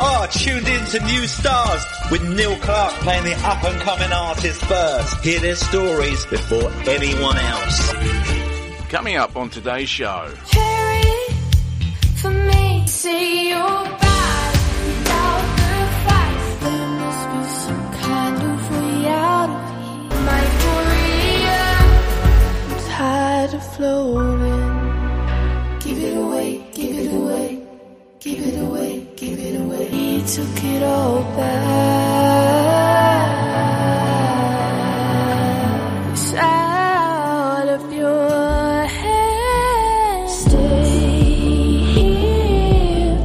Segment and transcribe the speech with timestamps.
[0.00, 4.64] are tuned in to New Stars with Neil Clark playing the up and coming artists
[4.64, 5.24] first.
[5.24, 7.92] Hear their stories before anyone else.
[8.88, 10.32] Coming up on today's show.
[10.46, 11.02] Cherry
[12.16, 12.56] for me,
[29.16, 29.88] give it away.
[29.88, 31.56] He took it all back.
[36.12, 40.32] It's out of your hands.
[40.34, 40.84] Stay
[41.94, 43.16] here.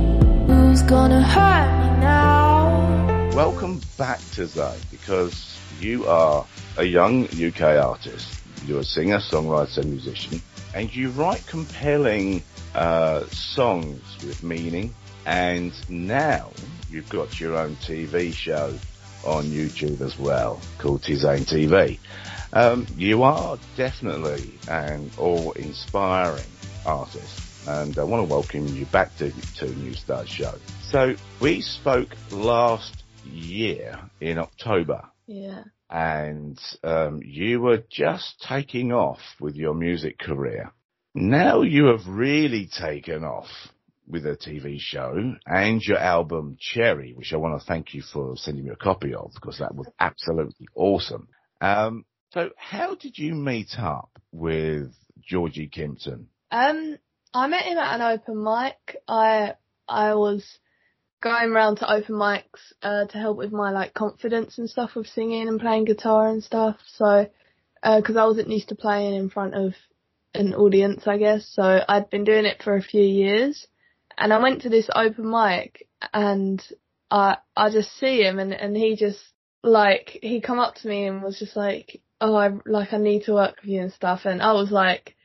[0.48, 3.32] Who's gonna hurt me now?
[3.36, 6.46] Welcome back Tizane because you are
[6.78, 8.40] a young UK artist.
[8.66, 10.42] You're a singer, songwriter, musician,
[10.74, 12.44] and you write compelling
[12.76, 14.94] uh, songs with meaning.
[15.26, 16.52] And now
[16.90, 18.78] you've got your own TV show
[19.26, 22.00] on YouTube as well called Tizane TV.
[22.54, 26.44] Um, you are definitely an all-inspiring
[26.86, 30.54] artist, and I want to welcome you back to to New Stars Show.
[30.90, 35.64] So we spoke last year in October, Yeah.
[35.90, 40.74] and um, you were just taking off with your music career.
[41.14, 43.50] Now you have really taken off
[44.12, 48.36] with a TV show and your album Cherry, which I want to thank you for
[48.36, 51.30] sending me a copy of because that was absolutely awesome.
[51.62, 56.26] Um, so how did you meet up with Georgie Kimpton?
[56.52, 56.98] Um,
[57.34, 58.98] I met him at an open mic.
[59.08, 59.54] I
[59.88, 60.46] I was
[61.22, 65.08] going around to open mics uh, to help with my like confidence and stuff with
[65.08, 66.78] singing and playing guitar and stuff.
[66.96, 67.30] So,
[67.84, 69.74] because I wasn't used to playing in front of
[70.34, 71.48] an audience, I guess.
[71.54, 73.68] So I'd been doing it for a few years,
[74.22, 76.64] and I went to this open mic and
[77.10, 79.20] I I just see him and and he just
[79.64, 83.24] like he come up to me and was just like, oh, I like I need
[83.26, 85.16] to work with you and stuff, and I was like.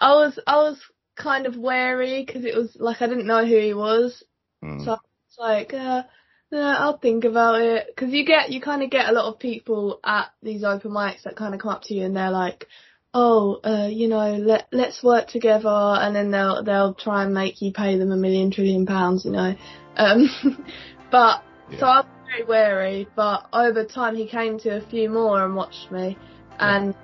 [0.00, 0.78] I was I was
[1.16, 4.24] kind of wary because it was like I didn't know who he was,
[4.62, 4.84] Mm.
[4.84, 6.02] so I was like, uh,
[6.50, 7.86] yeah, I'll think about it.
[7.88, 11.22] Because you get you kind of get a lot of people at these open mics
[11.24, 12.66] that kind of come up to you and they're like,
[13.14, 17.62] oh, uh, you know, let let's work together, and then they'll they'll try and make
[17.62, 19.54] you pay them a million trillion pounds, you know.
[19.96, 20.28] Um,
[21.10, 21.42] but
[21.78, 23.08] so I was very wary.
[23.14, 26.18] But over time, he came to a few more and watched me,
[26.58, 26.94] and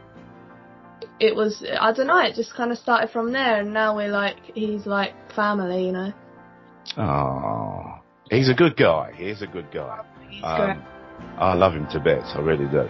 [1.20, 2.20] it was I don't know.
[2.20, 5.92] It just kind of started from there, and now we're like he's like family, you
[5.92, 6.12] know.
[6.96, 8.00] Oh,
[8.30, 9.12] he's a good guy.
[9.16, 10.02] He's a good guy.
[10.28, 10.70] He's great.
[10.70, 10.84] Um,
[11.38, 12.32] I love him to bits.
[12.34, 12.88] I really do.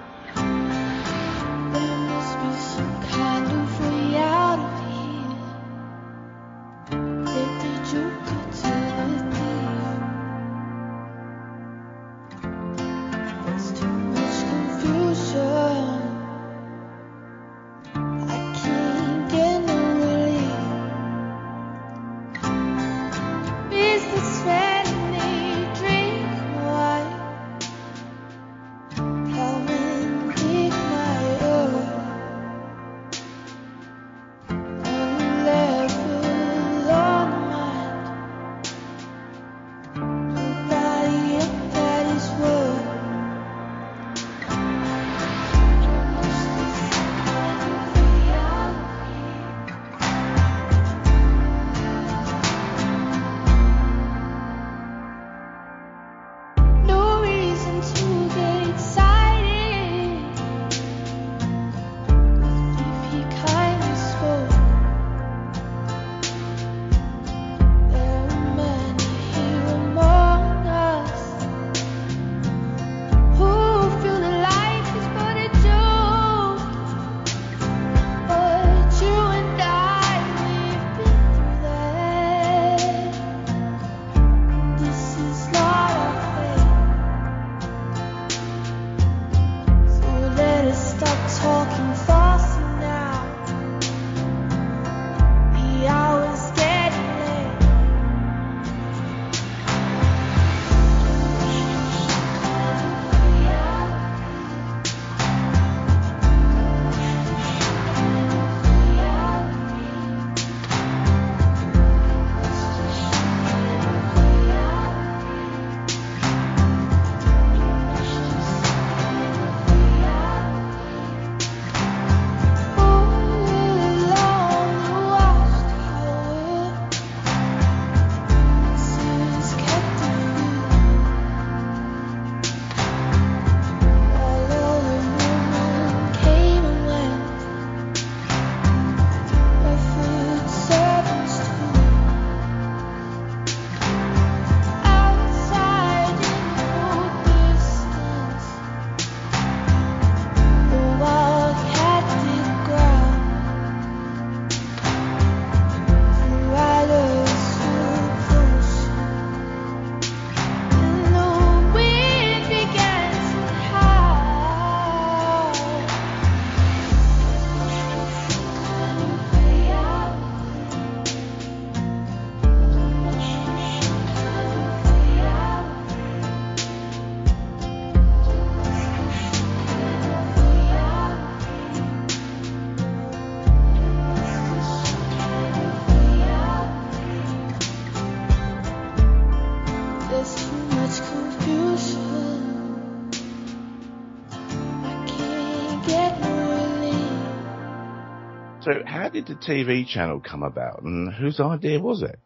[199.13, 202.19] Did the TV channel come about and whose idea was it?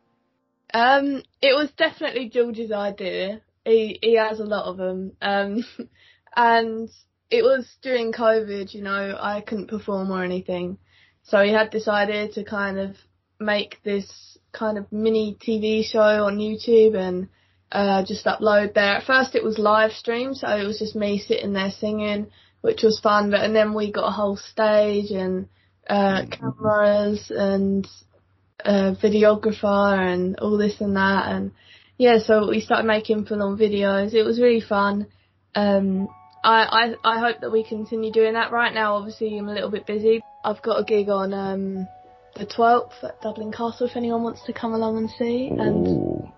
[0.72, 3.40] Um, it was definitely George's idea.
[3.64, 5.12] He he has a lot of them.
[5.22, 5.64] Um,
[6.36, 6.88] and
[7.30, 8.74] it was during COVID.
[8.74, 10.78] You know, I couldn't perform or anything,
[11.22, 12.96] so he had this idea to kind of
[13.38, 17.28] make this kind of mini TV show on YouTube and
[17.70, 18.96] uh, just upload there.
[18.96, 22.28] At first, it was live stream, so it was just me sitting there singing,
[22.60, 23.30] which was fun.
[23.30, 25.48] But and then we got a whole stage and
[25.88, 27.86] uh, cameras and
[28.64, 31.30] a videographer and all this and that.
[31.30, 31.52] And
[31.98, 34.14] yeah so we started making full on videos.
[34.14, 35.06] It was really fun.
[35.54, 36.08] Um
[36.42, 38.52] I, I I hope that we continue doing that.
[38.52, 40.22] Right now obviously I'm a little bit busy.
[40.44, 41.88] I've got a gig on um
[42.36, 45.48] the 12th at Dublin Castle if anyone wants to come along and see.
[45.48, 46.32] And Ooh.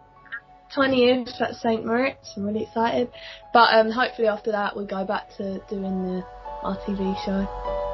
[0.76, 2.32] 20th at St Moritz.
[2.36, 3.10] I'm really excited.
[3.52, 6.24] But um hopefully after that we go back to doing the
[6.64, 7.85] RTV show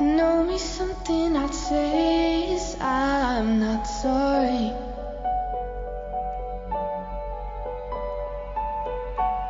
[0.00, 4.72] Know me something I'd say is I'm not sorry.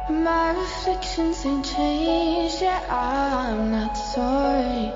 [0.09, 4.91] My reflections ain't changed, yeah, I'm not sorry.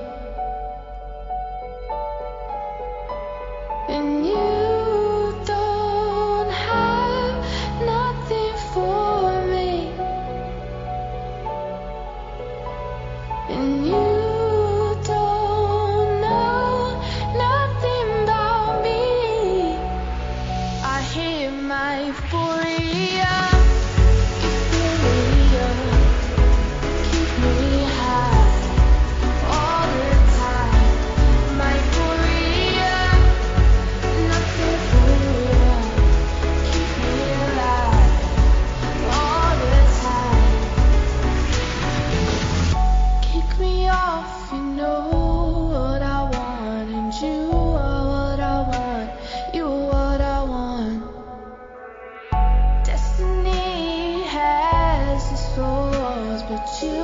[3.90, 4.61] And you
[56.70, 57.01] you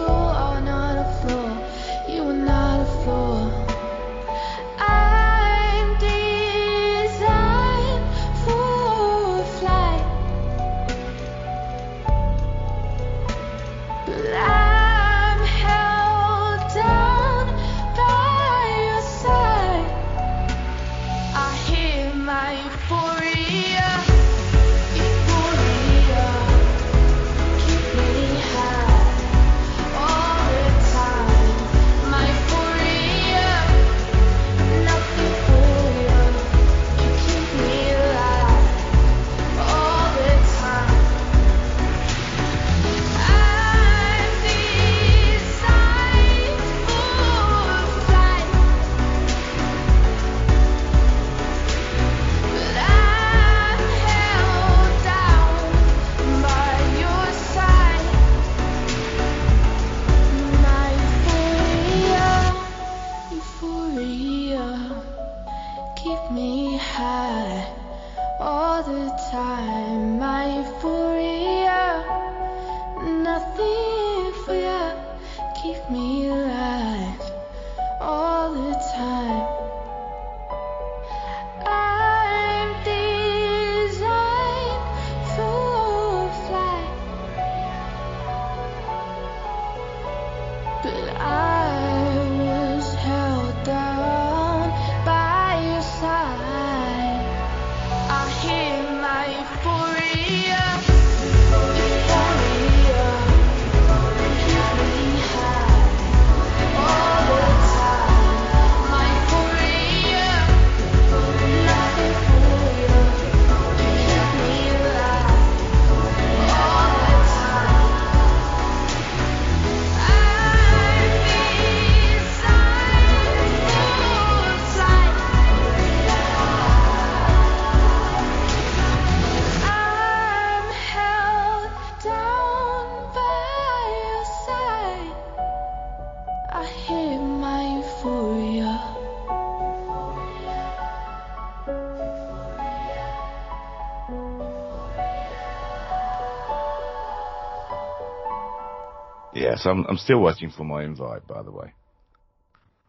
[149.58, 151.72] Yes, I'm, I'm still waiting for my invite, by the way.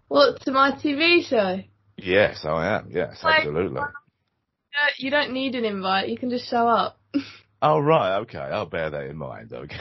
[0.07, 1.61] what to my TV show
[1.97, 2.89] Yes, I am.
[2.91, 3.81] Yes, Like, absolutely.
[4.97, 6.99] You don't need an invite you can just show up
[7.61, 8.19] Oh, right.
[8.19, 8.38] Okay.
[8.38, 9.51] I'll bear that in mind.
[9.51, 9.75] Okay.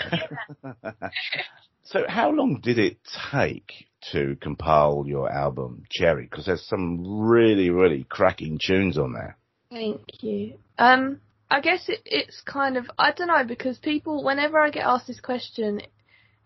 [1.85, 2.99] so how long did it
[3.31, 3.73] take
[4.11, 9.39] to compile your album Cherry because there's some really, really cracking tunes on there.
[9.71, 10.55] Thank you.
[10.77, 14.85] Um, I guess it, it's kind of I don't know because people whenever I get
[14.85, 15.81] asked this question,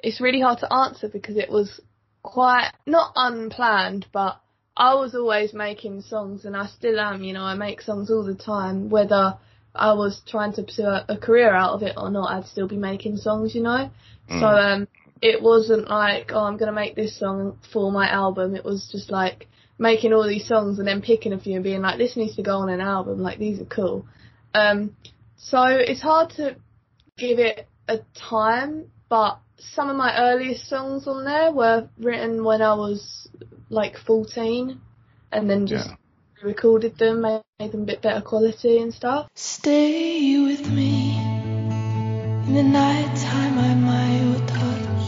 [0.03, 1.81] it's really hard to answer because it was
[2.23, 4.41] quite not unplanned, but
[4.77, 7.23] I was always making songs and I still am.
[7.23, 9.39] You know, I make songs all the time, whether
[9.75, 12.31] I was trying to pursue a, a career out of it or not.
[12.31, 13.55] I'd still be making songs.
[13.55, 13.91] You know,
[14.31, 14.41] Mm.
[14.41, 14.89] so um,
[15.21, 18.55] it wasn't like oh I'm gonna make this song for my album.
[18.55, 21.83] It was just like making all these songs and then picking a few and being
[21.83, 23.21] like this needs to go on an album.
[23.21, 24.07] Like these are cool.
[24.55, 24.97] Um,
[25.37, 26.57] so it's hard to
[27.19, 29.41] give it a time, but
[29.75, 33.29] some of my earliest songs on there were written when I was
[33.71, 34.81] like 14
[35.31, 35.97] and then just Yeah.
[36.43, 39.29] recorded them, made, made them a bit better quality and stuff.
[39.35, 41.17] Stay with me
[42.47, 43.59] in the night time.
[43.59, 45.05] I'm my touch.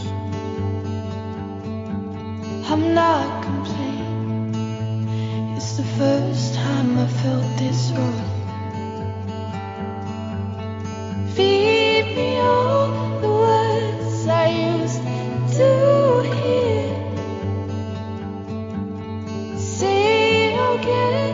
[2.71, 4.05] I'm not complete.
[5.57, 8.31] It's the first time I felt this wrong.
[11.35, 11.74] Feed
[20.85, 21.24] Say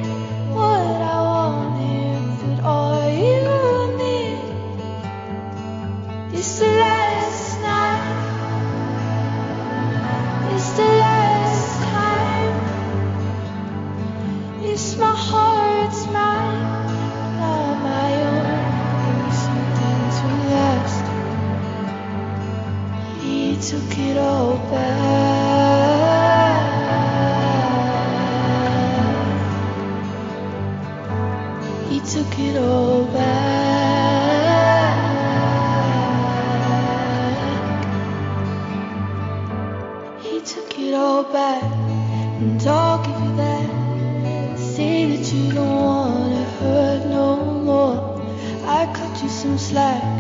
[49.70, 50.11] cut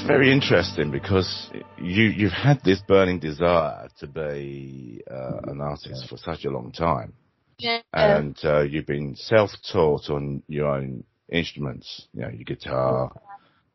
[0.00, 6.08] it's, very interesting because you, you've had this burning desire to be uh, an artist
[6.08, 7.12] for such a long time.
[7.58, 7.80] Yeah.
[7.92, 13.12] And uh, you've been self-taught on your own instruments, you know, your guitar,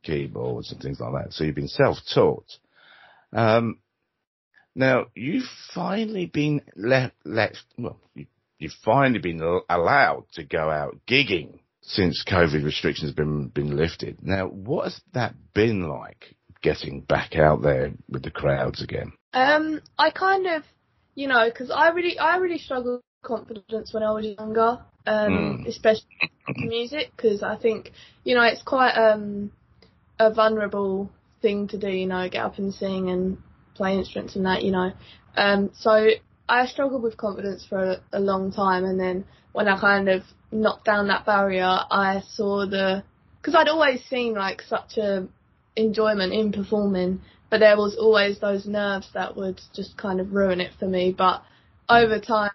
[0.03, 1.33] keyboards and things like that.
[1.33, 2.51] So you've been self-taught.
[3.31, 3.79] Um,
[4.73, 8.25] now, you've finally been left, left well, you,
[8.57, 14.17] you've finally been allowed to go out gigging since COVID restrictions have been, been lifted.
[14.21, 19.13] Now, what has that been like getting back out there with the crowds again?
[19.33, 20.63] Um, I kind of,
[21.13, 25.59] you know, because I really, I really struggled with confidence when I was younger, um,
[25.63, 25.67] Mm.
[25.67, 26.07] especially
[26.57, 27.91] music, because I think,
[28.23, 29.51] you know, it's quite um
[30.19, 31.11] a vulnerable
[31.41, 33.37] thing to do, you know, get up and sing and
[33.75, 34.91] play instruments and that, you know.
[35.35, 36.07] Um, so
[36.47, 40.23] I struggled with confidence for a, a long time, and then when I kind of
[40.55, 43.03] knocked down that barrier, I saw the,
[43.41, 45.27] because I'd always seen like such a
[45.75, 50.61] enjoyment in performing, but there was always those nerves that would just kind of ruin
[50.61, 51.13] it for me.
[51.15, 51.43] But
[51.89, 52.51] over time,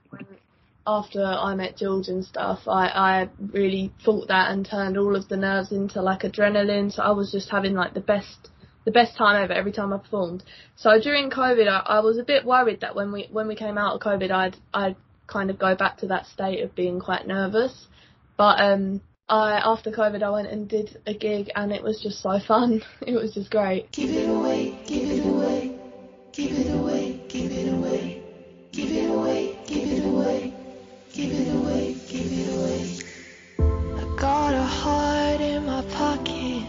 [0.87, 5.28] after I met George and stuff, I, I really fought that and turned all of
[5.28, 6.92] the nerves into like adrenaline.
[6.92, 8.49] So I was just having like the best,
[8.85, 10.42] the best time ever every time I performed.
[10.76, 13.78] So during COVID, I, I was a bit worried that when we when we came
[13.78, 17.26] out of COVID, I'd I'd kind of go back to that state of being quite
[17.26, 17.87] nervous.
[18.40, 22.23] But um, I after COVID, I went and did a gig, and it was just
[22.23, 22.82] so fun.
[23.06, 23.92] It was just great.
[23.92, 25.78] Give it away, give it away,
[26.32, 28.25] give it away, give it away,
[28.80, 30.54] give it away, give it away,
[31.12, 32.99] give it away, give it away.
[34.00, 36.64] I got a heart in my pocket.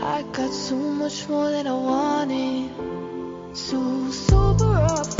[0.00, 3.56] I got so much more than I wanted.
[3.56, 5.19] So sober up,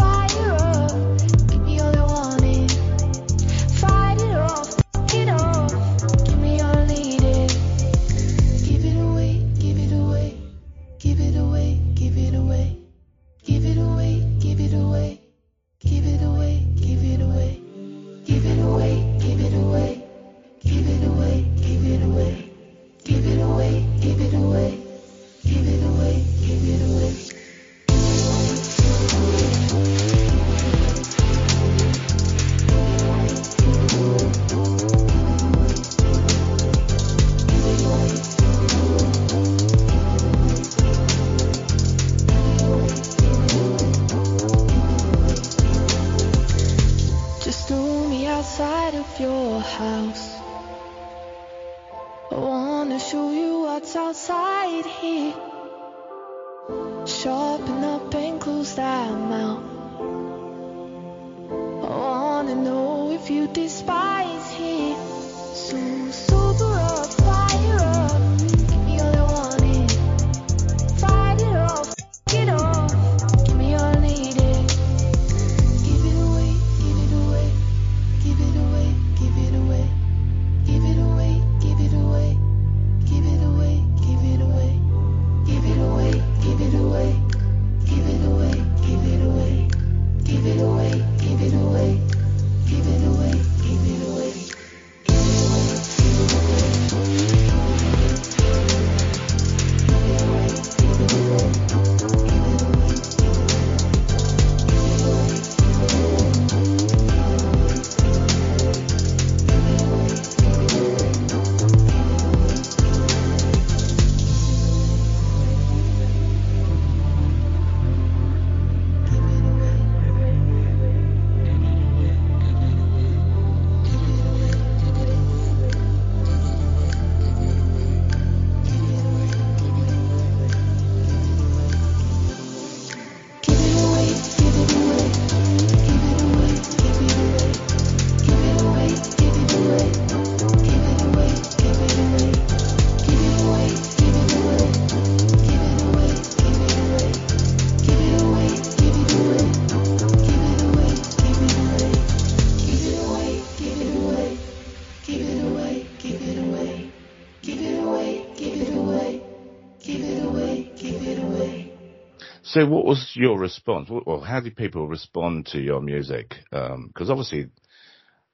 [162.52, 163.88] So, what was your response?
[163.88, 166.34] Well, how did people respond to your music?
[166.50, 167.48] Because obviously,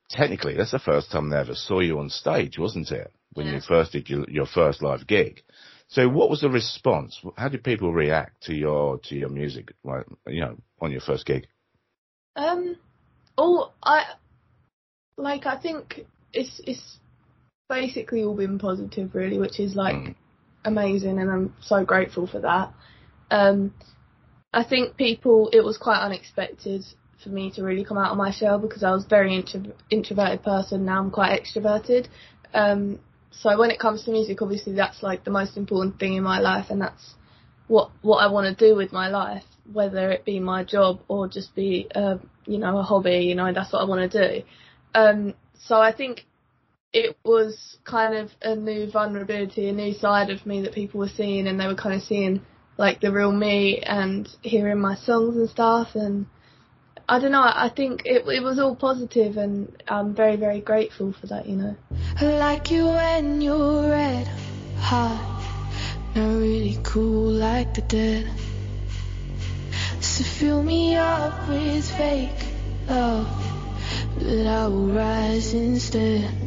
[0.08, 3.12] technically, that's the first time they ever saw you on stage, wasn't it?
[3.34, 5.42] When you first did your, your first live gig.
[5.88, 7.20] So, what was the response?
[7.36, 9.74] How did people react to your to your music?
[9.84, 11.46] You know, on your first gig.
[12.36, 12.76] Um,
[13.36, 14.14] oh, I
[15.18, 15.44] like.
[15.44, 17.00] I think it's it's
[17.68, 20.14] basically all been positive, really, which is like Mm.
[20.64, 22.72] amazing, and I'm so grateful for that.
[23.30, 23.74] Um,
[24.56, 25.50] I think people.
[25.52, 26.82] It was quite unexpected
[27.22, 29.74] for me to really come out of my shell because I was a very intro-
[29.90, 30.86] introverted person.
[30.86, 32.08] Now I'm quite extroverted.
[32.54, 32.98] Um,
[33.30, 36.38] so when it comes to music, obviously that's like the most important thing in my
[36.40, 37.16] life, and that's
[37.68, 41.28] what what I want to do with my life, whether it be my job or
[41.28, 42.16] just be uh,
[42.46, 43.26] you know a hobby.
[43.28, 44.46] You know that's what I want to do.
[44.94, 45.34] Um,
[45.66, 46.24] so I think
[46.94, 51.14] it was kind of a new vulnerability, a new side of me that people were
[51.14, 52.40] seeing, and they were kind of seeing
[52.78, 55.94] like the real me and hearing my songs and stuff.
[55.94, 56.26] And
[57.08, 57.42] I don't know.
[57.42, 61.46] I think it it was all positive, and I'm very very grateful for that.
[61.46, 61.76] You know.
[62.20, 64.26] Like you when you're red
[64.78, 65.42] hot,
[66.14, 68.30] not really cool like the dead.
[70.00, 72.30] So fill me up with fake
[72.88, 73.28] love,
[74.18, 76.45] but I will rise instead.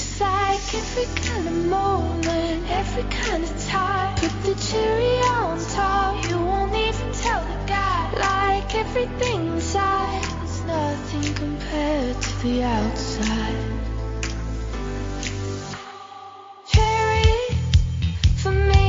[0.00, 4.14] It's like every kind of moment, every kind of time.
[4.14, 8.12] Put the cherry on top, you won't even tell the guy.
[8.12, 13.58] Like everything inside is nothing compared to the outside.
[16.68, 17.56] Cherry
[18.36, 18.87] for me,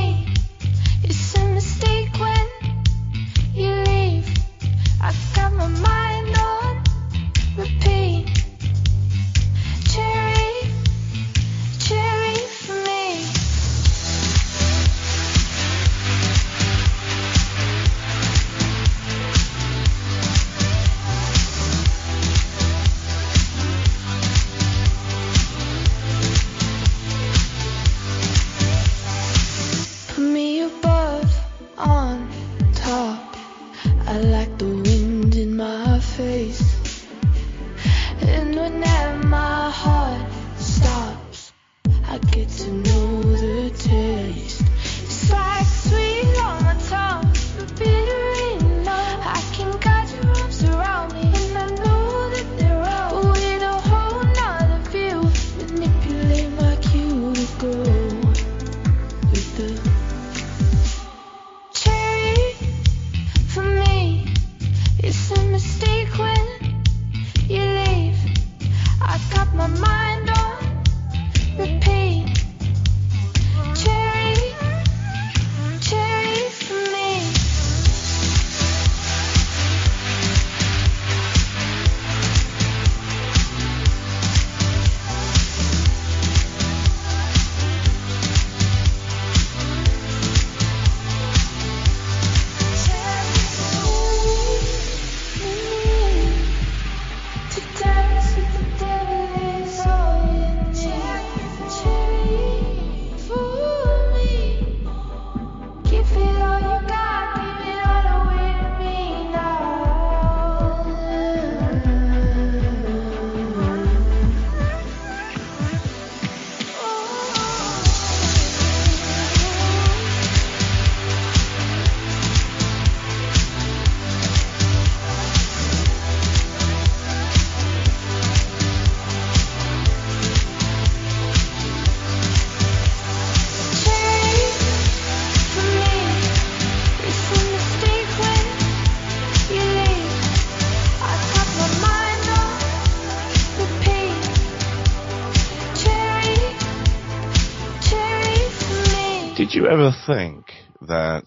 [149.60, 150.46] you ever think
[150.82, 151.26] that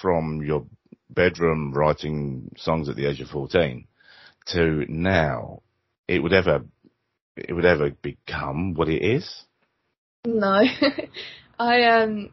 [0.00, 0.66] from your
[1.08, 3.86] bedroom writing songs at the age of 14
[4.48, 5.62] to now,
[6.06, 6.64] it would ever,
[7.36, 9.44] it would ever become what it is?
[10.26, 10.62] No,
[11.58, 12.30] I um,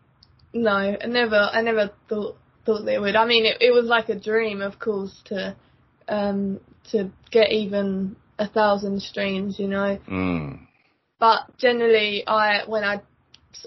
[0.54, 3.16] no, I never, I never thought thought they would.
[3.16, 5.56] I mean, it, it was like a dream, of course, to
[6.08, 6.60] um
[6.92, 10.00] to get even a thousand streams, you know.
[10.10, 10.68] Mm.
[11.20, 13.02] But generally, I when I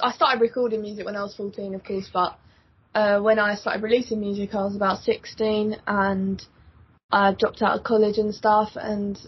[0.00, 2.38] I started recording music when I was 14, of course, but
[2.94, 6.44] uh, when I started releasing music, I was about 16, and
[7.10, 9.18] I dropped out of college and stuff, and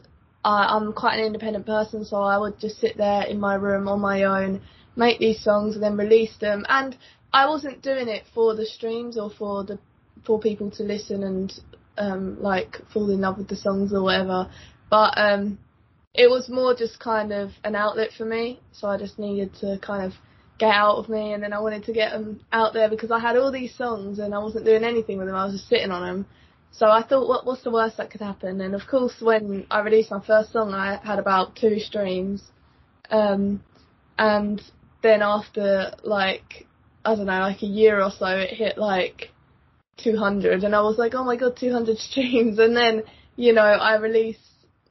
[0.44, 3.88] I, I'm quite an independent person, so I would just sit there in my room
[3.88, 4.62] on my own,
[4.96, 6.64] make these songs, and then release them.
[6.68, 6.96] And
[7.32, 9.78] I wasn't doing it for the streams or for the
[10.24, 11.52] for people to listen and
[11.98, 14.50] um, like fall in love with the songs or whatever,
[14.88, 15.58] but um,
[16.14, 18.60] it was more just kind of an outlet for me.
[18.72, 20.12] So I just needed to kind of
[20.58, 23.18] get out of me, and then I wanted to get them out there because I
[23.18, 25.36] had all these songs and I wasn't doing anything with them.
[25.36, 26.26] I was just sitting on them.
[26.70, 28.60] So I thought, what what's the worst that could happen?
[28.60, 32.42] And of course, when I released my first song, I had about two streams,
[33.10, 33.62] um,
[34.18, 34.60] and
[35.02, 36.66] then after like
[37.04, 39.30] I don't know, like a year or so, it hit like
[39.98, 42.58] 200, and I was like, oh my god, 200 streams.
[42.58, 43.04] And then
[43.36, 44.40] you know, I released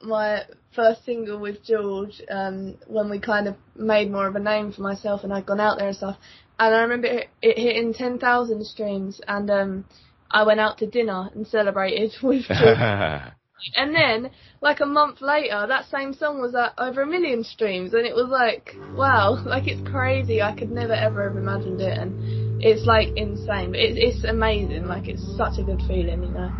[0.02, 0.42] my
[0.74, 4.82] first single with George um, when we kind of made more of a name for
[4.82, 6.16] myself and I'd gone out there and stuff.
[6.58, 9.84] And I remember it, it hitting 10,000 streams and um,
[10.30, 12.78] I went out to dinner and celebrated with George.
[13.76, 17.94] and then, like a month later, that same song was at over a million streams
[17.94, 20.42] and it was like, wow, like it's crazy.
[20.42, 23.70] I could never ever have imagined it and it's like insane.
[23.70, 24.86] But it, it's amazing.
[24.86, 26.52] Like it's such a good feeling, you know.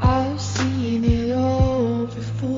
[0.00, 2.57] I've seen it all before,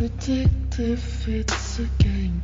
[0.00, 2.40] predict if it's a game.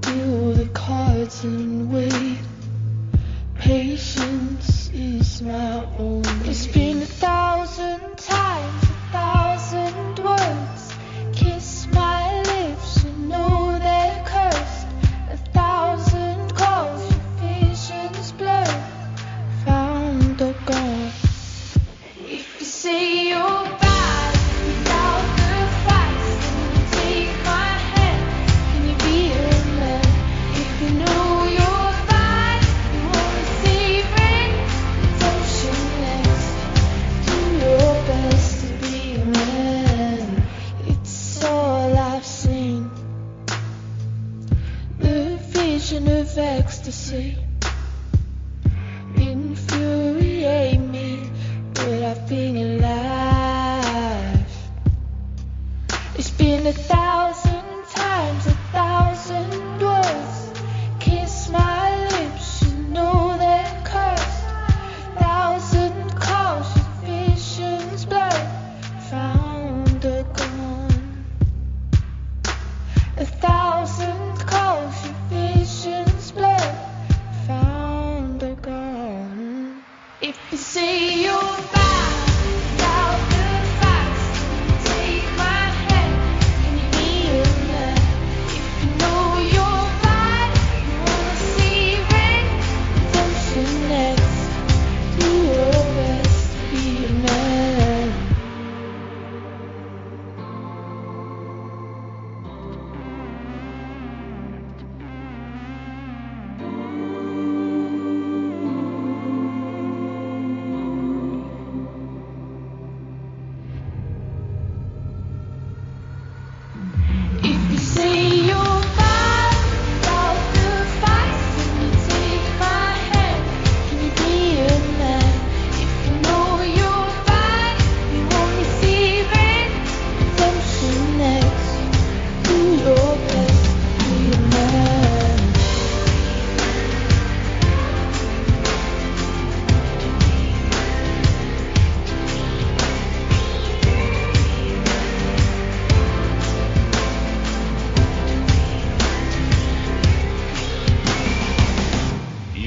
[0.00, 2.38] Deal the cards and wait.
[3.54, 6.22] Patience is my own.
[6.46, 10.94] It's been a thousand times, a thousand words.
[11.34, 13.57] Kiss my lips, you know
[46.40, 47.47] ecstasy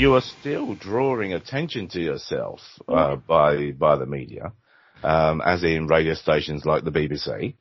[0.02, 4.52] you are still drawing attention to yourself uh, by by the media,
[5.04, 7.54] um, as in radio stations like the BBC,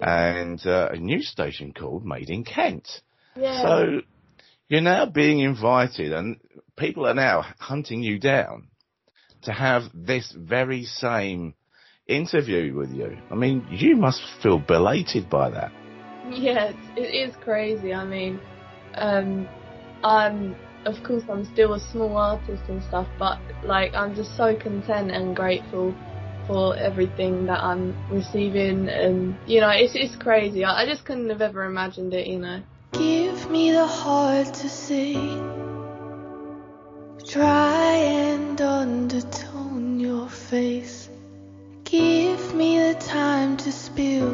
[0.00, 2.88] and uh, a news station called Made in Kent.
[3.36, 3.62] Yeah.
[3.62, 4.00] So
[4.68, 6.40] you're now being invited, and
[6.76, 8.66] people are now hunting you down
[9.42, 11.54] to have this very same
[12.08, 13.16] interview with you.
[13.30, 15.70] I mean, you must feel belated by that.
[16.30, 17.94] Yes, it is crazy.
[17.94, 18.40] I mean,
[18.94, 19.48] um,
[20.02, 24.54] I'm of course I'm still a small artist and stuff, but like I'm just so
[24.54, 25.94] content and grateful
[26.46, 30.64] for everything that I'm receiving, and you know, it's it's crazy.
[30.64, 32.62] I, I just couldn't have ever imagined it, you know.
[32.92, 35.14] Give me the heart to see.
[37.28, 41.10] Try and undertone your face.
[41.82, 44.30] Give me the time to spill.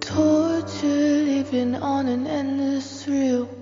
[0.00, 3.57] Torture living on an endless thrill.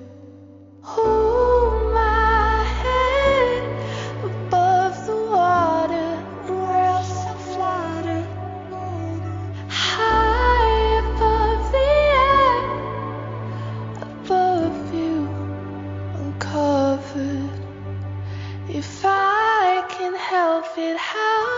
[18.68, 21.55] If I can help it, how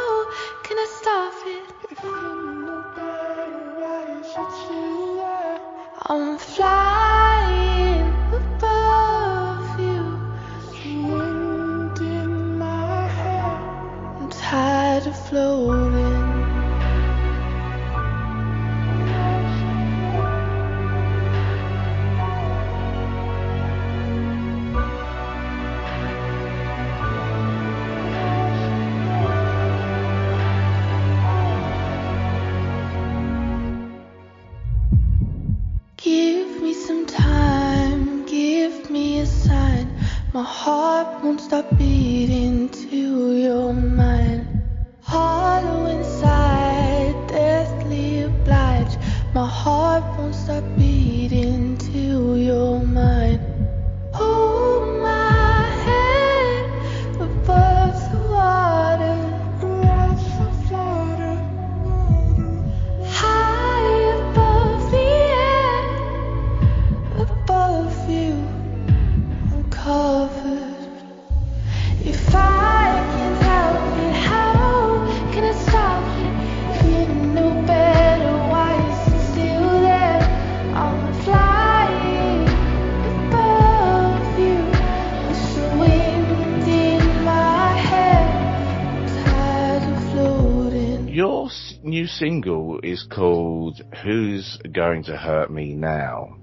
[94.03, 96.37] "Who's Going to Hurt Me Now."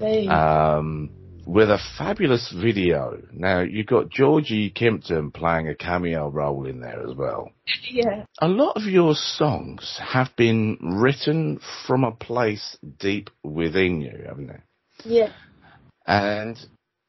[0.00, 1.10] Um,
[1.46, 3.20] with a fabulous video.
[3.32, 7.50] Now you've got Georgie Kimpton playing a cameo role in there as well.
[7.90, 8.24] yeah.
[8.40, 14.46] A lot of your songs have been written from a place deep within you, haven't
[14.46, 14.60] they?
[15.04, 15.32] Yeah.
[16.06, 16.56] And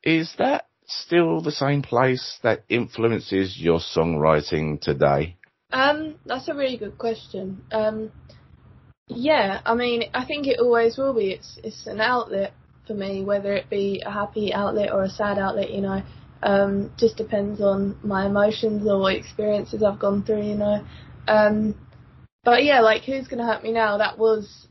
[0.03, 5.37] is that still the same place that influences your songwriting today?
[5.71, 7.63] Um, that's a really good question.
[7.71, 8.11] Um,
[9.07, 11.31] yeah, I mean, I think it always will be.
[11.31, 12.53] It's it's an outlet
[12.87, 15.71] for me, whether it be a happy outlet or a sad outlet.
[15.71, 16.03] You know,
[16.43, 20.43] um, just depends on my emotions or what experiences I've gone through.
[20.43, 20.85] You know,
[21.27, 21.75] um,
[22.43, 23.97] but yeah, like who's gonna hurt me now?
[23.97, 24.67] That was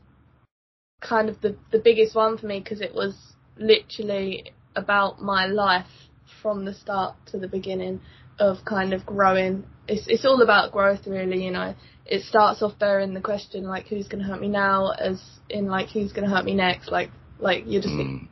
[1.01, 3.15] kind of the the biggest one for me because it was
[3.57, 6.09] literally about my life
[6.41, 8.01] from the start to the beginning
[8.39, 9.65] of kind of growing.
[9.87, 11.43] It's it's all about growth, really.
[11.43, 14.91] You know, it starts off there in the question like who's gonna hurt me now,
[14.91, 18.27] as in like who's gonna hurt me next, like like you're just Mm.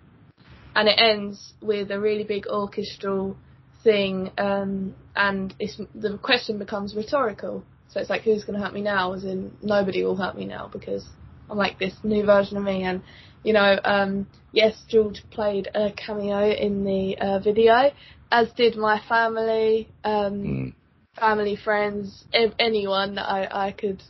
[0.76, 3.36] and it ends with a really big orchestral
[3.84, 7.64] thing, um, and it's the question becomes rhetorical.
[7.90, 9.14] So it's like, who's going to hurt me now?
[9.14, 11.06] As in, nobody will hurt me now because
[11.50, 12.84] I'm like this new version of me.
[12.84, 13.02] And
[13.44, 17.92] you know, um, yes, George played a cameo in the uh, video,
[18.32, 20.74] as did my family, um, Mm.
[21.17, 22.26] Family, friends,
[22.60, 24.02] anyone that I I could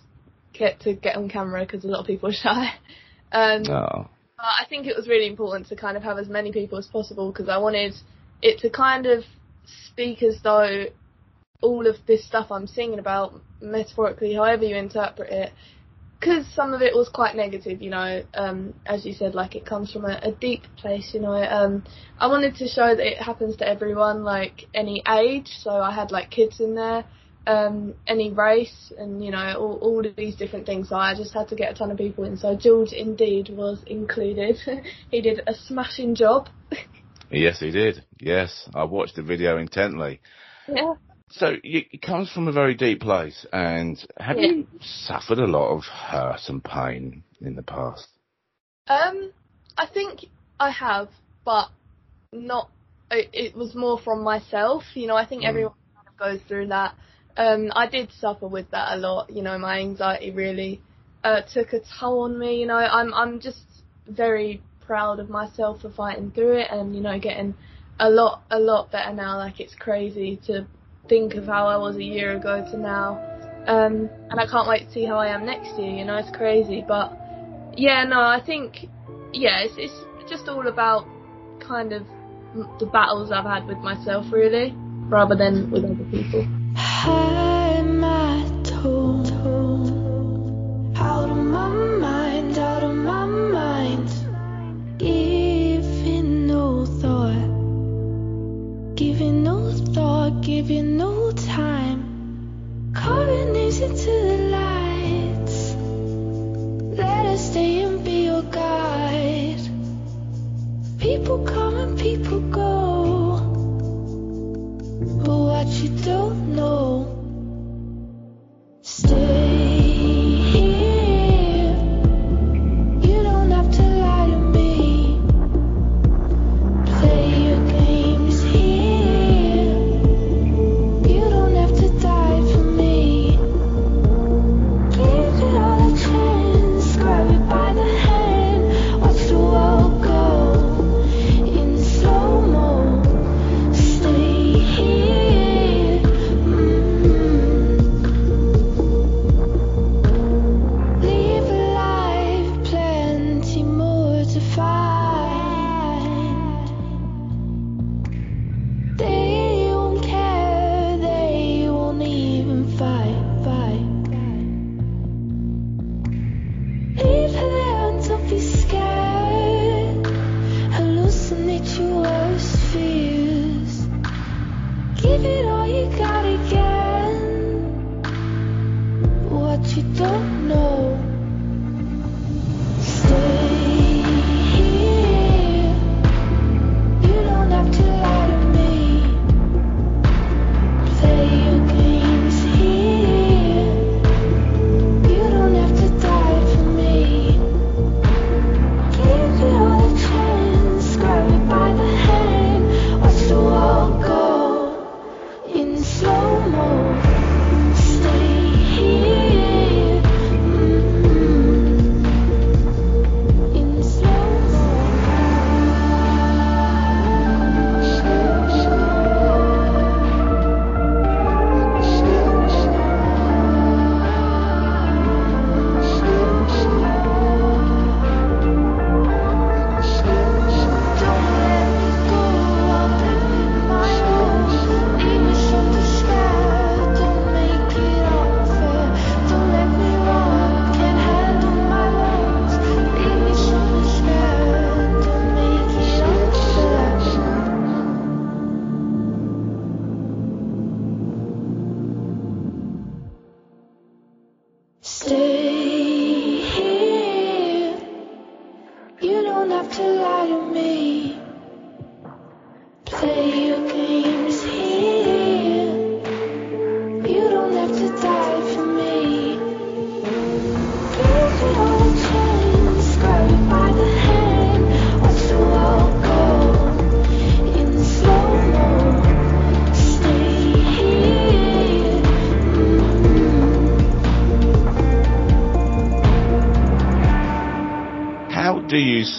[0.54, 2.74] get to get on camera because a lot of people are shy.
[3.32, 4.08] Um, Oh.
[4.38, 6.88] but I think it was really important to kind of have as many people as
[6.88, 7.94] possible because I wanted
[8.42, 9.24] it to kind of
[9.92, 10.86] speak as though
[11.62, 15.52] all of this stuff I'm singing about, metaphorically, however you interpret it,
[16.20, 19.66] because some of it was quite negative, you know, um, as you said, like it
[19.66, 21.34] comes from a, a deep place, you know.
[21.34, 21.84] Um,
[22.18, 26.12] I wanted to show that it happens to everyone, like any age, so I had
[26.12, 27.06] like kids in there,
[27.48, 30.90] um, any race, and you know, all, all of these different things.
[30.90, 32.36] So I just had to get a ton of people in.
[32.36, 34.58] So George indeed was included.
[35.12, 36.50] he did a smashing job.
[37.32, 38.04] Yes, he did.
[38.20, 40.20] Yes, I watched the video intently.
[40.68, 40.94] Yeah.
[41.32, 44.48] So it comes from a very deep place, and have Yeah.
[44.52, 48.08] you suffered a lot of hurt and pain in the past?
[48.88, 49.32] Um,
[49.78, 50.26] I think
[50.60, 51.10] I have,
[51.46, 51.70] but
[52.34, 52.70] not.
[53.12, 54.84] It, it was more from myself.
[54.96, 55.48] You know, I think Mm.
[55.50, 56.96] everyone kind of goes through that.
[57.38, 59.30] Um, I did suffer with that a lot.
[59.30, 60.82] You know, my anxiety really
[61.24, 62.60] uh, took a toll on me.
[62.60, 63.62] You know, I'm I'm just
[64.08, 67.54] very proud of myself for fighting through it, and you know, getting
[68.00, 69.38] a lot a lot better now.
[69.38, 70.68] Like it's crazy to
[71.10, 73.26] think of how I was a year ago to now.
[73.68, 75.92] Um, and I can't wait to see how I am next year.
[75.92, 77.12] You know, it's crazy, but
[77.76, 78.88] yeah, no, I think
[79.34, 81.06] yeah, it's, it's just all about
[81.60, 82.04] kind of
[82.80, 84.74] the battles I've had with myself, really,
[85.08, 87.49] rather than with other people.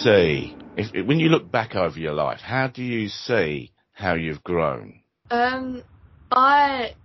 [0.03, 4.43] See, if, when you look back over your life, how do you see how you've
[4.43, 5.01] grown?
[5.29, 5.83] Um,
[6.31, 6.95] I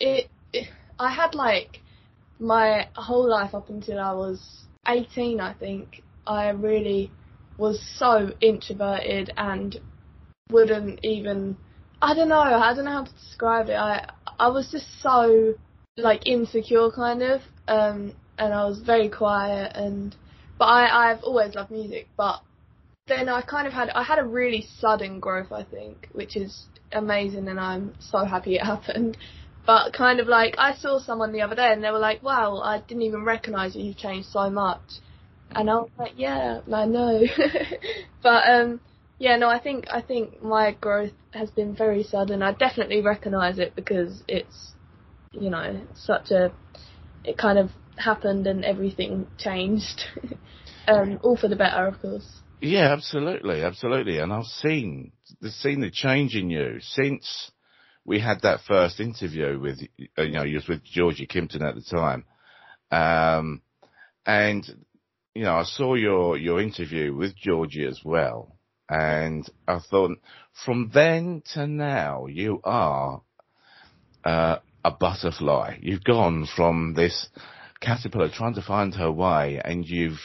[0.00, 0.68] it, it
[0.98, 1.80] I had like
[2.38, 6.02] my whole life up until I was 18, I think.
[6.26, 7.10] I really
[7.56, 9.76] was so introverted and
[10.50, 11.56] wouldn't even
[12.02, 13.74] I don't know, I don't know how to describe it.
[13.74, 15.54] I I was just so
[15.96, 20.14] like insecure kind of um and I was very quiet and
[20.58, 22.40] but I I've always loved music but
[23.08, 26.66] then I kind of had I had a really sudden growth I think which is
[26.92, 29.16] amazing and I'm so happy it happened.
[29.66, 32.58] But kind of like I saw someone the other day and they were like wow
[32.58, 34.80] I didn't even recognize you you've changed so much.
[35.52, 37.22] And I was like yeah I know.
[38.22, 38.80] But um
[39.18, 42.42] Yeah, no, I think I think my growth has been very sudden.
[42.42, 44.72] I definitely recognise it because it's,
[45.32, 46.52] you know, such a,
[47.24, 50.04] it kind of happened and everything changed,
[50.88, 52.40] um, all for the better, of course.
[52.60, 54.18] Yeah, absolutely, absolutely.
[54.18, 57.50] And I've seen seen the change in you since
[58.04, 61.82] we had that first interview with you know you was with Georgie Kimpton at the
[61.82, 62.24] time,
[62.90, 63.60] um,
[64.24, 64.64] and
[65.34, 68.56] you know I saw your your interview with Georgie as well,
[68.88, 70.18] and I thought
[70.64, 73.20] from then to now you are
[74.24, 75.76] uh, a butterfly.
[75.82, 77.28] You've gone from this
[77.80, 80.20] caterpillar trying to find her way, and you've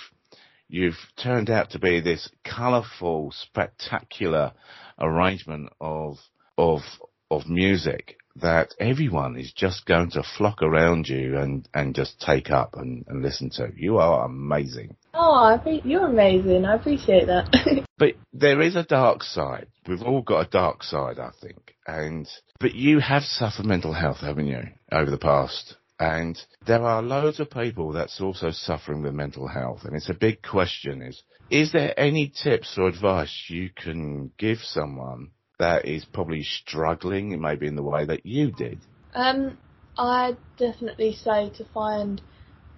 [0.67, 4.53] you've turned out to be this colourful, spectacular
[4.99, 6.17] arrangement of
[6.57, 6.81] of
[7.29, 12.49] of music that everyone is just going to flock around you and, and just take
[12.49, 13.69] up and, and listen to.
[13.75, 14.95] You are amazing.
[15.13, 16.65] Oh, I think you're amazing.
[16.65, 17.85] I appreciate that.
[17.97, 19.67] but there is a dark side.
[19.87, 21.75] We've all got a dark side, I think.
[21.85, 22.27] And
[22.59, 26.35] but you have suffered mental health, haven't you, over the past and
[26.65, 29.81] there are loads of people that's also suffering with mental health.
[29.85, 31.21] And it's a big question is,
[31.51, 35.29] is there any tips or advice you can give someone
[35.59, 38.79] that is probably struggling, maybe in the way that you did?
[39.13, 39.59] Um,
[39.95, 42.19] I definitely say to find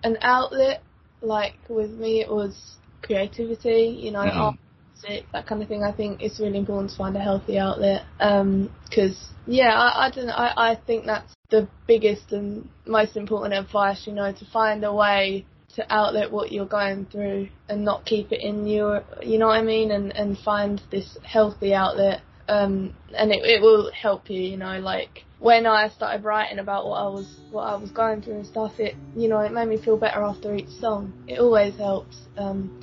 [0.04, 0.84] an outlet.
[1.22, 3.98] Like with me, it was creativity.
[4.02, 4.38] You know, mm-hmm.
[4.38, 4.56] art,
[4.96, 5.82] music, that kind of thing.
[5.82, 8.02] I think it's really important to find a healthy outlet.
[8.20, 10.30] Um, because yeah, I, I don't.
[10.30, 14.94] I I think that's the biggest and most important advice, you know, to find a
[14.94, 19.48] way to outlet what you're going through and not keep it in you, you know
[19.48, 19.92] what I mean?
[19.92, 22.22] And, and find this healthy outlet.
[22.48, 26.86] Um, and it, it will help you, you know, like when I started writing about
[26.86, 29.68] what I was, what I was going through and stuff, it, you know, it made
[29.68, 31.14] me feel better after each song.
[31.28, 32.18] It always helps.
[32.38, 32.80] Um,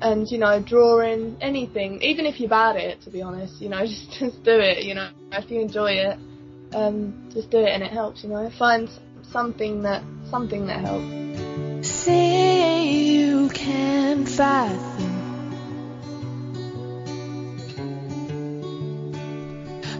[0.00, 3.68] and you know, drawing anything, even if you're bad at it, to be honest, you
[3.68, 4.84] know, just just do it.
[4.84, 6.18] You know, if you enjoy it,
[6.74, 8.50] um, just do it and it helps, you know.
[8.50, 8.90] Find
[9.30, 11.88] something that something that helps.
[11.88, 15.04] Say you can fathom.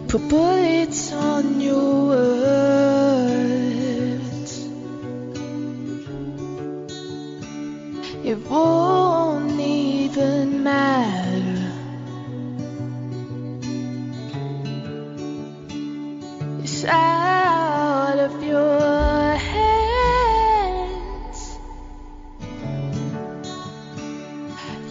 [0.07, 3.45] Put bullets on your words.
[8.23, 11.24] It won't even matter.
[16.87, 19.59] Out of your hands.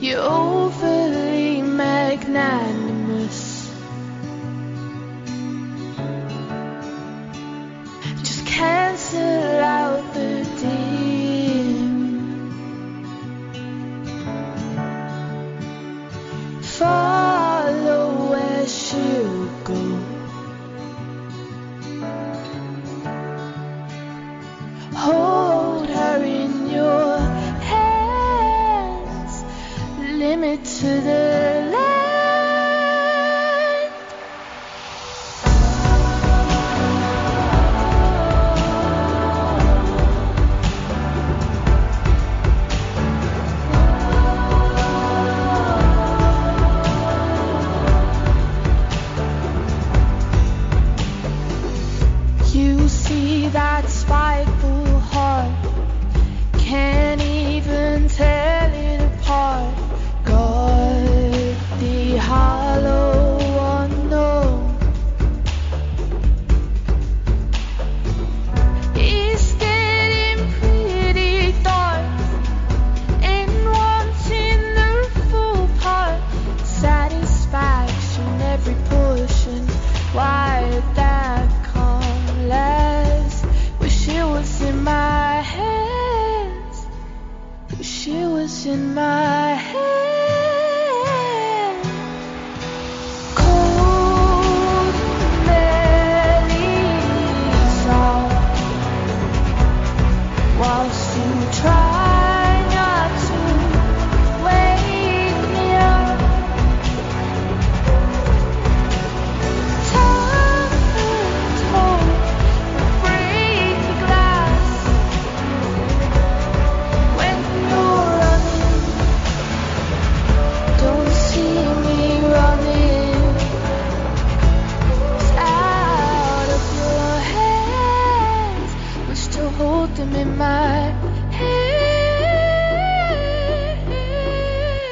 [0.01, 0.53] You're
[30.64, 30.93] to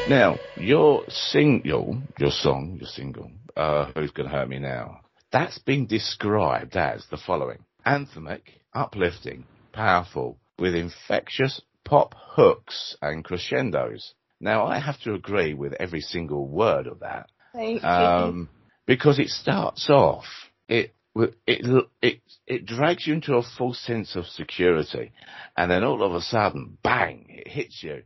[0.05, 5.87] Now, your single, your song, your single, uh, Who's Gonna Hurt Me Now, that's been
[5.87, 7.65] described as the following.
[7.87, 8.43] Anthemic,
[8.75, 14.15] uplifting, powerful, with infectious pop hooks and crescendos.
[14.41, 17.31] Now, I have to agree with every single word of that.
[17.53, 17.89] Thank you.
[17.89, 18.49] Um,
[18.87, 20.25] because it starts off,
[20.69, 25.13] it, it, it, it drags you into a false sense of security.
[25.57, 28.03] And then all of a sudden, bang, it hits you.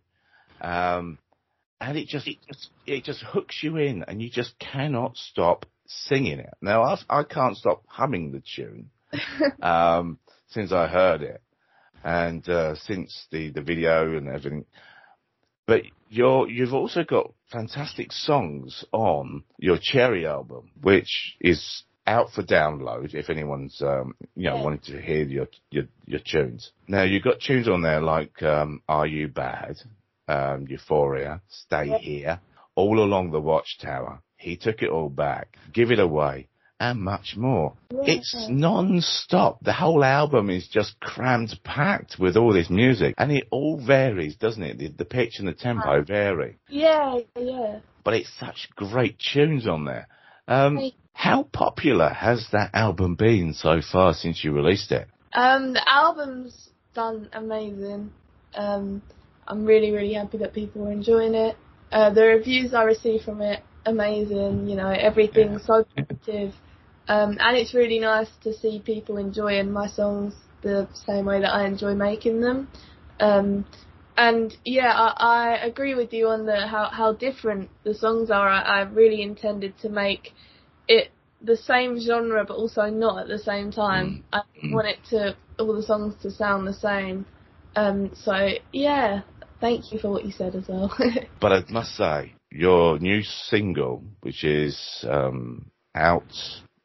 [0.61, 1.19] Um,
[1.81, 5.67] and it just, it just, it just hooks you in and you just cannot stop
[5.87, 6.55] singing it.
[6.61, 8.91] Now, I've, I can't stop humming the tune,
[9.63, 10.19] um,
[10.49, 11.43] since I heard it
[12.05, 14.65] and, uh, since the, the video and everything.
[15.67, 22.43] But you're, you've also got fantastic songs on your Cherry album, which is out for
[22.45, 24.63] download if anyone's um, you know Yeah.
[24.63, 26.71] wanting to hear your, your your tunes.
[26.87, 29.77] Now you've got tunes on there like um, Are You Bad,
[30.29, 31.99] um, Euphoria, Stay Yeah.
[31.99, 32.41] Here,
[32.75, 36.49] All Along the Watchtower, He Took It All Back, Give It Away,
[36.79, 37.75] and much more.
[37.91, 38.01] Yeah.
[38.17, 39.61] It's non-stop.
[39.63, 44.37] The whole album is just crammed packed with all this music, and it all varies,
[44.37, 44.79] doesn't it?
[44.79, 47.79] The, the pitch and the tempo vary Yeah, yeah.
[48.05, 50.07] but it's such great tunes on there.
[50.49, 50.93] Um, Right.
[51.15, 55.09] how popular has that album been so far since you released it?
[55.33, 58.11] Um, the album's done amazing.
[58.55, 59.03] Um,
[59.49, 61.57] I'm really, really happy that people are enjoying it.
[61.93, 64.67] Uh, the reviews I receive from it, amazing.
[64.69, 66.55] You know, everything's so positive.
[67.09, 71.55] Um, and it's really nice to see people enjoying my songs the same way that
[71.55, 72.69] I enjoy making them.
[73.21, 73.65] Um,
[74.17, 78.49] and yeah, I, I agree with you on the how, how different the songs are.
[78.49, 80.33] I, I really intended to make
[80.89, 81.11] it
[81.43, 84.23] the same genre, but also not at the same time.
[84.33, 84.73] I Mm.
[84.73, 87.27] want it to all the songs to sound the same.
[87.77, 89.23] Um, so yeah,
[89.61, 90.95] thank you for what you said as well.
[91.41, 96.33] But I must say, your new single, which is um, out,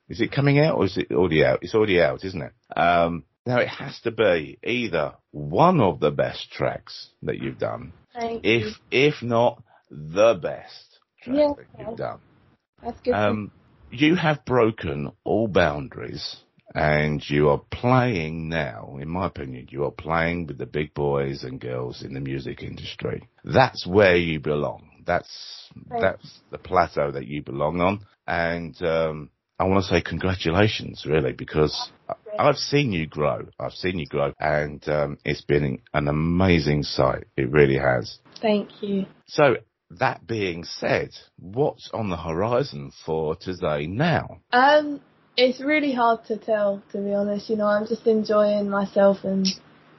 [0.09, 1.59] is it coming out or is it already out?
[1.61, 2.53] It's already out, isn't it?
[2.77, 7.93] Um, now it has to be either one of the best tracks that you've done,
[8.13, 8.73] thank if you.
[8.91, 11.53] if not the best track Yeah.
[11.57, 12.19] that you've done.
[12.83, 13.13] That's good.
[13.13, 13.51] Um,
[13.89, 16.37] you have broken all boundaries
[16.73, 21.43] and you are playing now, in my opinion, you are playing with the big boys
[21.43, 23.27] and girls in the music industry.
[23.43, 24.89] That's where you belong.
[25.05, 28.05] That's, that's the plateau that you belong on.
[28.27, 31.91] And, um, I want to say congratulations, really, because
[32.39, 33.47] I've seen you grow.
[33.59, 37.25] I've seen you grow and, um, it's been an amazing sight.
[37.37, 38.19] It really has.
[38.41, 39.05] Thank you.
[39.27, 39.57] So
[39.99, 44.39] that being said, what's on the horizon for today now?
[44.51, 45.01] Um,
[45.37, 47.49] it's really hard to tell, to be honest.
[47.49, 49.47] You know, I'm just enjoying myself and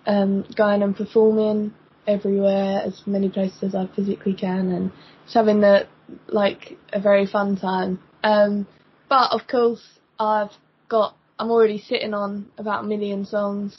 [0.06, 1.74] um, going and performing
[2.06, 4.92] everywhere, as many places as I physically can, and
[5.24, 5.86] just having the
[6.28, 8.00] like a very fun time.
[8.22, 8.66] Um,
[9.08, 9.82] but of course,
[10.18, 10.50] I've
[10.88, 13.76] got I'm already sitting on about a million songs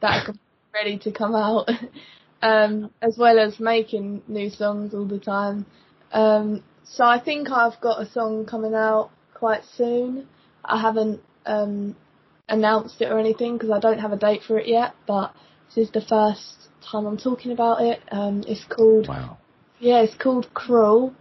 [0.00, 0.34] that are
[0.72, 1.68] ready to come out,
[2.42, 5.66] um, as well as making new songs all the time.
[6.12, 10.28] Um, so I think I've got a song coming out quite soon.
[10.64, 11.96] I haven't um,
[12.48, 15.34] announced it or anything because I don't have a date for it yet, but
[15.74, 18.00] this is the first time I'm talking about it.
[18.10, 19.38] Um, it's called Wow.
[19.80, 21.14] yeah, it's called Cruel.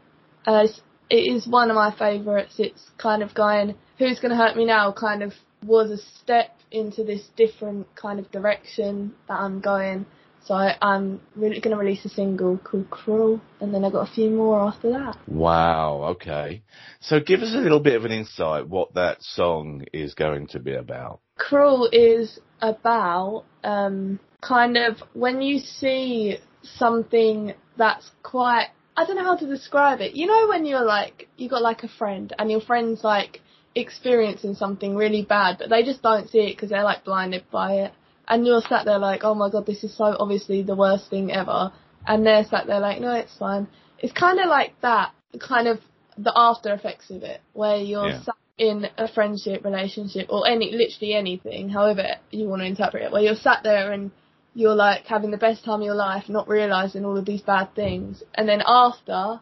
[0.46, 0.68] Uh,
[1.10, 2.56] it is one of my favourites.
[2.58, 5.34] It's kind of going, Who's Gonna Hurt Me Now kind of
[5.64, 10.06] was a step into this different kind of direction that I'm going.
[10.46, 14.10] So I, I'm really going to release a single called Cruel, and then I've got
[14.10, 15.18] a few more after that.
[15.28, 16.16] Wow.
[16.16, 16.64] Okay.
[17.00, 20.60] So give us a little bit of an insight what that song is going to
[20.60, 21.20] be about.
[21.38, 29.24] Cruel is about um, kind of when you see something that's quite I don't know
[29.24, 30.16] how to describe it.
[30.16, 33.42] You know when you're like you got like a friend and your friend's like
[33.74, 37.74] experiencing something really bad, but they just don't see it because they're like blinded by
[37.76, 37.94] it,
[38.32, 41.32] and you're sat there like, oh my god, this is so obviously the worst thing
[41.32, 41.72] ever,
[42.08, 43.68] and they're sat there like, no, it's fine.
[44.00, 45.80] It's kind of like that, kind of
[46.18, 48.24] the after effects of it, where you're Yeah.
[48.24, 53.12] sat in a friendship relationship or any literally anything, however you want to interpret it,
[53.12, 54.12] where you're sat there and
[54.56, 57.76] you're like having the best time of your life, not realizing all of these bad
[57.76, 59.42] things, and then after,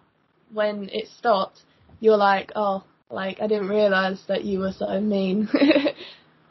[0.52, 1.60] when it stopped,
[2.00, 5.48] you're like, oh, like I didn't realize that you were so mean.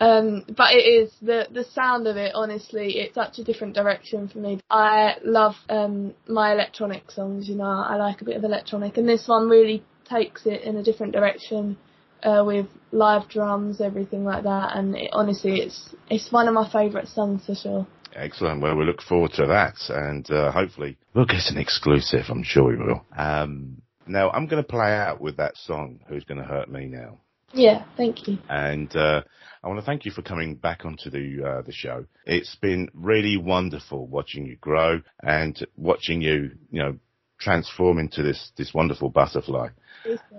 [0.00, 2.32] um, but it is the the sound of it.
[2.34, 4.60] Honestly, it's such a different direction for me.
[4.70, 7.48] I love um my electronic songs.
[7.48, 10.76] You know, I like a bit of electronic, and this one really takes it in
[10.76, 11.76] a different direction
[12.22, 14.76] uh, with live drums, everything like that.
[14.76, 17.86] And it, honestly, it's it's one of my favourite songs for sure.
[18.14, 18.62] Excellent.
[18.62, 22.24] Well, we look forward to that, and uh, hopefully we'll get an exclusive.
[22.28, 23.04] I'm sure we will.
[23.16, 26.00] Um, now, I'm going to play out with that song.
[26.08, 27.18] Who's going to hurt me now?
[27.52, 28.38] Yeah, thank you.
[28.48, 29.22] And uh,
[29.62, 32.06] I want to thank you for coming back onto the uh, the show.
[32.24, 36.98] It's been really wonderful watching you grow and watching you, you know,
[37.40, 39.68] transform into this this wonderful butterfly.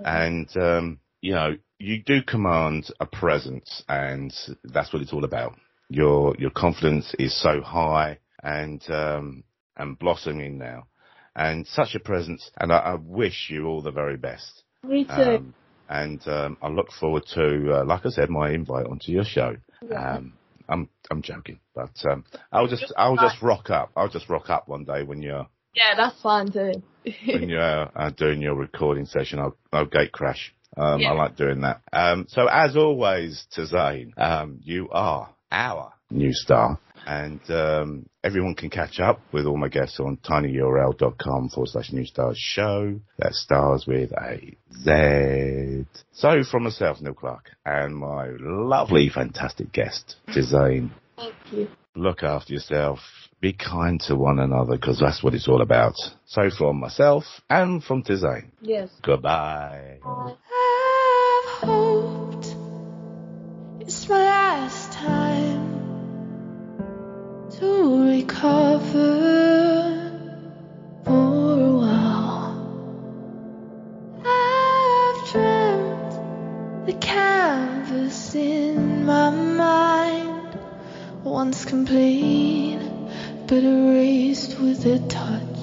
[0.03, 4.33] And um, you know, you do command a presence, and
[4.63, 5.57] that's what it's all about.
[5.89, 9.43] Your your confidence is so high and um,
[9.75, 10.87] and blossoming now,
[11.35, 12.51] and such a presence.
[12.59, 14.63] And I, I wish you all the very best.
[14.83, 15.11] Me too.
[15.11, 15.53] Um,
[15.89, 19.55] and um, I look forward to, uh, like I said, my invite onto your show.
[19.89, 20.17] Yeah.
[20.17, 20.33] Um,
[20.69, 23.91] I'm I'm joking, but um, I'll just I'll just rock up.
[23.95, 26.83] I'll just rock up one day when you're yeah, that's fine too.
[27.25, 29.39] when you're uh, doing your recording session.
[29.39, 30.53] I'll I'll gate crash.
[30.77, 31.09] Um, Yeah.
[31.09, 31.81] I like doing that.
[31.91, 36.79] Um, so as always, Tizane, um, you are our new star.
[37.07, 42.05] And um, everyone can catch up with all my guests on tinyurl.com forward slash new
[42.05, 42.99] stars show.
[43.17, 45.85] That stars with a Z.
[46.11, 51.67] So from myself, Neil Clark, and my lovely, fantastic guest, Tizane, Thank you.
[51.95, 52.99] look after yourself.
[53.41, 55.93] Be kind to one another because that's what it's all about.
[56.25, 58.89] So from myself and from Tizane, Yes.
[59.01, 59.99] goodbye.
[61.63, 62.28] I've
[68.29, 70.11] to recover
[71.03, 72.57] for a while.
[74.25, 80.57] I've dreamt the canvas in my mind
[81.23, 82.79] once complete
[83.47, 85.59] but erased with a touch.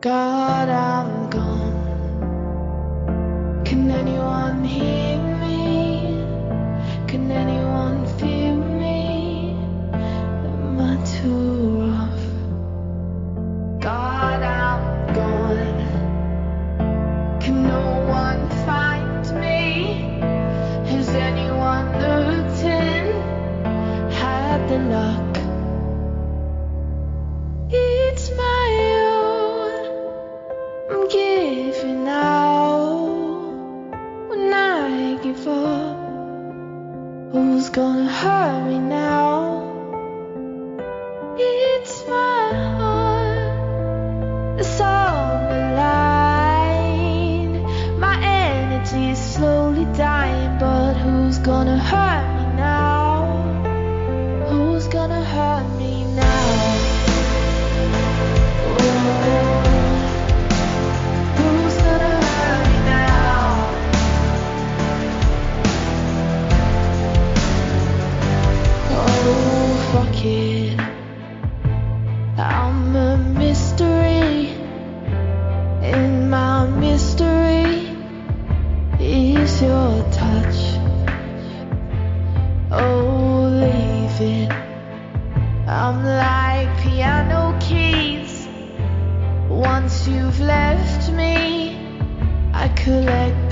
[0.00, 1.76] God, I'm gone.
[3.64, 5.17] Can anyone hear
[90.40, 91.76] left me,
[92.54, 93.47] I collect